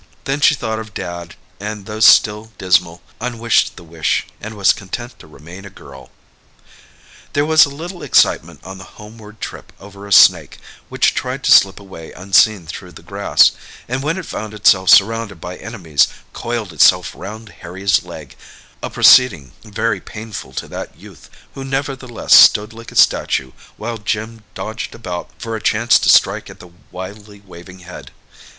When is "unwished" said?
3.19-3.75